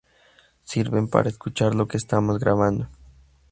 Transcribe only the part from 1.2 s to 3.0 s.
escuchar lo que estamos grabando.